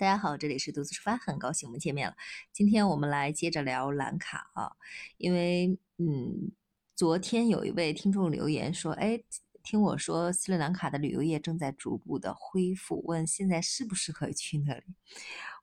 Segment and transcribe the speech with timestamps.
[0.00, 2.16] 大家好，这里是独自出发，很高兴我们见面了。
[2.54, 4.72] 今天我们来接着聊蓝卡啊，
[5.18, 6.50] 因为嗯，
[6.96, 9.22] 昨天有一位听众留言说，哎，
[9.62, 14.84] 听我说斯里兰卡的旅游业正在逐步的恢复，问现在适不适合去那里？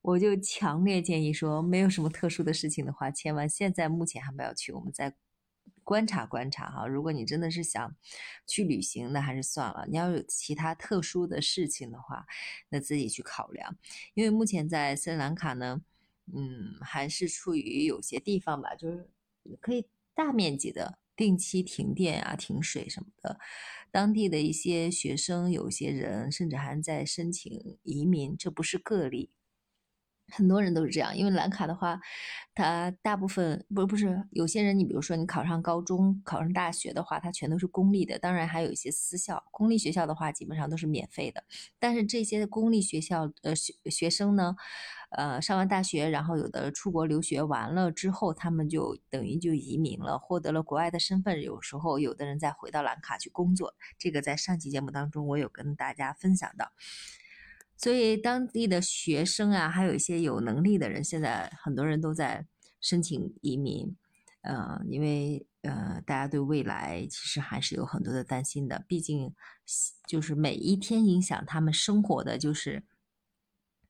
[0.03, 5.15] 我就强烈建议说，没有什么特殊的事情的话，千万现在目前还不要去，我们在。
[5.87, 7.95] 观察观察哈，如果你真的是想
[8.45, 9.85] 去旅行，那还是算了。
[9.87, 12.25] 你要有其他特殊的事情的话，
[12.67, 13.73] 那自己去考量。
[14.13, 15.81] 因为目前在斯里兰卡呢，
[16.35, 19.09] 嗯，还是处于有些地方吧，就是
[19.61, 23.39] 可以大面积的定期停电啊、停水什么的。
[23.89, 29.31] 当地的一些学生，有些人甚至还在申请移民，这不是个例。
[30.29, 31.99] 很多人都是这样，因为蓝卡的话，
[32.53, 39.43] 它大部分不不是有些人，你比如说你考上高中、考上大学的话，它全都是公立的，当然还有一些私校。
[39.51, 41.43] 公立学校的话，基本上都是免费的。
[41.79, 44.55] 但是这些公立学校呃学学生呢，
[45.11, 51.41] 呃上完大学，然后有的出国留学完了之后，他们就等于就移民了，获得了国外的身份。
[51.41, 56.71] 有时候有的人再回到蓝卡去工作，这个在上期节目当中我有跟大家分享到。
[57.77, 62.47] 所以当地的学生啊，还有一些有能力的人，现在很多人都在
[62.81, 63.95] 申请移民，
[64.41, 68.83] 呃，因为呃，大家对未来其实还是有很多的担心的。
[68.87, 69.31] 毕竟，
[70.07, 72.83] 就是每一天影响他们生活的，就是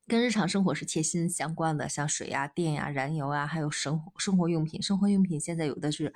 [0.05, 4.81] 跟日常生活是切身相关的，像水呀、电呀、燃油啊，还有生活生活用品。
[4.81, 6.13] 生活用品现在有的是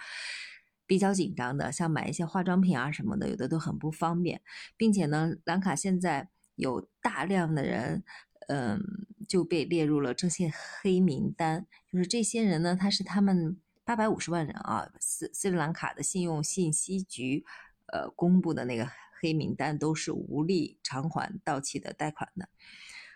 [0.85, 4.41] 比较紧张的，像买一些化妆品啊什么的，有的都很不方便，
[4.75, 6.27] 并且呢，兰卡现在。
[6.55, 8.03] 有大量的人，
[8.47, 8.79] 嗯，
[9.27, 11.65] 就被列入了征信黑名单。
[11.91, 17.43] 就是这些人呢，他是他们八百五十万人啊，斯斯里兰卡的信用信息局，
[17.87, 18.87] 呃，公布的那个
[19.19, 22.47] 黑名单都是无力偿还到期的贷款的。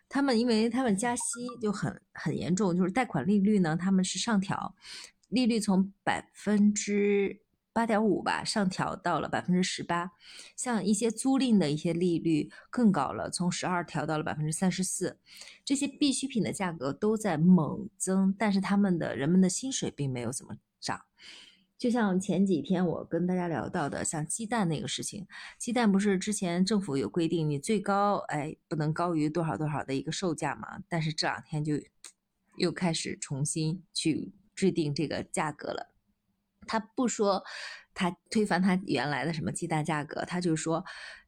[0.09, 1.22] 他们因为他们加息
[1.61, 4.75] 就很很严重，就是贷款利率呢，他们是上调，
[5.30, 7.42] 利率从百分之。
[7.76, 10.14] 八点五吧，上调到了百分之十八。
[10.55, 15.20] 像一些租赁的一些利率更高了，从十二调到了百分之三十四。
[15.66, 21.02] 这些必需品的价格都在猛增，但是他们的人们的薪水并没有怎么涨。
[21.77, 30.82] 就像前几天我跟大家聊到的，像鸡蛋那个事情，鸡蛋不是之前政府有规定，你最高哎不能高于多少多少的一个售价嘛？
[30.88, 31.73] 但是这两天就
[32.55, 35.95] 又开始重新去制定这个价格了。
[36.67, 37.43] 他不说，
[37.93, 40.83] 他推翻他原来的什么鸡蛋价格，他就说，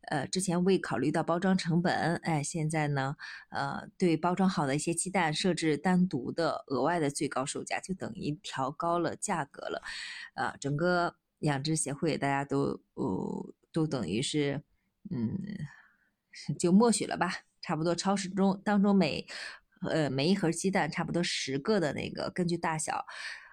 [0.10, 3.16] 呃，之前未考虑到包装成本，哎，现在呢，
[3.50, 9.82] 呃，对包装好的一些鸡蛋设置单独的额外的最高售价，就等于调高了价格了，
[10.36, 14.62] 呃，整个养殖协会大家都，哦，都等于是，
[15.10, 15.38] 嗯，
[16.60, 17.32] 就默许了吧，
[17.62, 19.26] 差不多超市中当中每，
[19.90, 23.06] 呃，每一盒鸡蛋差不多十个的那个，根据大小。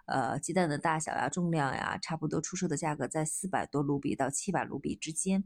[0.07, 5.45] 呃，鸡蛋的大小呀、重量呀，差不多出售的价格在四百多卢比到七百卢比之间，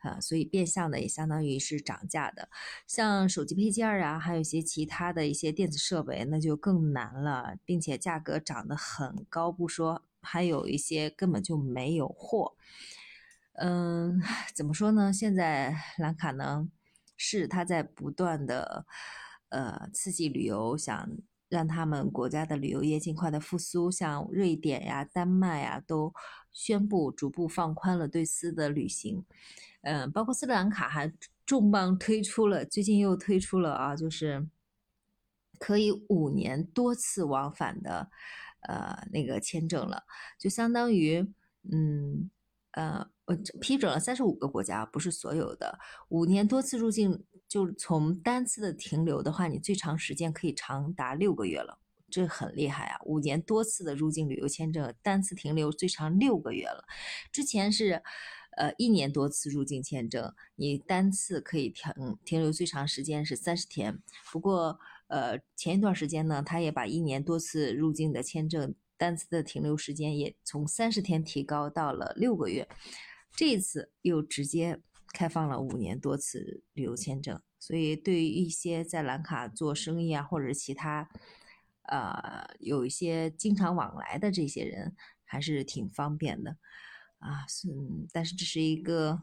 [0.00, 2.50] 啊，所以变相的也相当于是涨价的。
[2.86, 12.54] 像手机配件啊，还有一些其他的一些电子设备，那就更难了，并且价格涨得很高不说，还有一些根本就没有货。
[13.54, 14.20] 嗯，
[14.54, 15.10] 怎么说呢？
[15.10, 16.68] 现在兰卡呢，
[17.16, 18.84] 是它在不断的
[19.48, 21.10] 呃刺激旅游，想。
[21.48, 26.12] 让他们国家的旅游业尽快的复苏，像瑞典呀、丹麦呀，都
[26.52, 29.24] 宣布逐步放宽了对斯的旅行。
[29.82, 31.12] 嗯，包括斯里兰卡还
[31.44, 34.48] 重磅推出了，最近又推出了啊，就是
[35.58, 38.10] 可以五年多次往返的，
[38.62, 40.02] 呃，那个签证了，
[40.40, 41.20] 就相当于，
[41.70, 42.28] 嗯，
[42.72, 45.78] 呃，我批准了三十五个国家，不是所有的，
[46.08, 47.24] 五年多次入境。
[47.48, 51.78] 就从单次的停留的话，你最长时间可以长达六个月了，
[52.10, 52.98] 这很厉害啊！
[53.04, 56.84] 五年多次的入境旅游签证，单次停留最长六个月了。
[57.30, 58.02] 之前是，
[58.56, 64.02] 呃，一年多次入境签证，你单次可以停停留最长时间是三十天。
[64.32, 72.68] 不过，呃，前一段时间呢，他也把一年多次入境的签证单次的停留时间也从三十天提高到了六个月。
[73.36, 74.80] 这一次又直接。
[75.16, 81.08] 开放了五年多次旅游签证，所以对于一些在兰卡做生意啊，或者其他，
[81.84, 86.58] 呃，有一些经常往来的这些人，还是挺方便的
[87.18, 87.46] 啊。
[87.48, 87.66] 是，
[88.12, 89.22] 但是这是一个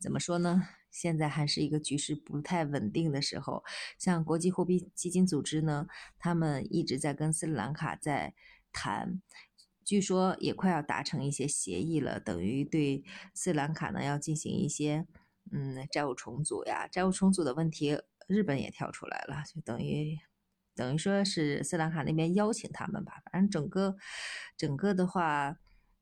[0.00, 0.66] 怎么说呢？
[0.90, 3.62] 现在还是一个局势不太稳定的时候。
[3.96, 5.86] 像国际货币基金组织呢，
[6.18, 8.34] 他们一直在跟斯里兰卡在
[8.72, 9.22] 谈，
[9.84, 15.06] 据说也快要达成一些协议了，等于对斯里兰卡呢要进行一些。
[15.52, 20.18] 嗯，债务重组呀，债务重组的问题，日本也跳出来了，就等于
[20.74, 23.22] 等于说是斯里兰卡那边邀请他们吧。
[23.30, 23.96] 反正整个
[24.56, 25.56] 整个的话，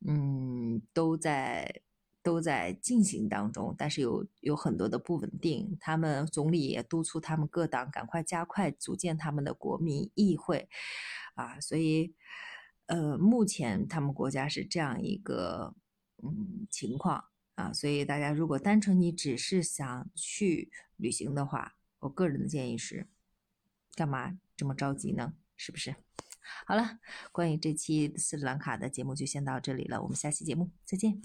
[0.06, 1.82] 嗯，都在
[2.22, 5.76] 都在进行当中，但是有有很多的不稳定。
[5.80, 10.68] 他们总理也督促他们各党赶快加快组建他们的国民议会
[11.34, 12.14] 啊，所以
[12.86, 15.74] 呃，目前他们国家是这样一个
[16.22, 17.24] 嗯情况
[17.56, 23.06] 啊，所以大家如果单纯你只是想去旅行的话，我个人的建议是，
[23.94, 25.34] 干嘛这么着急呢？
[25.56, 25.96] 是不是？
[26.64, 27.00] 好了，
[27.32, 31.20] 关于这期斯里兰卡的节目就先到这里了，我们下期节目再见。